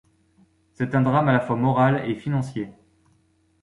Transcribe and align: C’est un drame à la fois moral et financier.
C’est 0.73 0.95
un 0.95 1.03
drame 1.03 1.29
à 1.29 1.31
la 1.31 1.39
fois 1.39 1.55
moral 1.55 2.09
et 2.09 2.15
financier. 2.15 2.73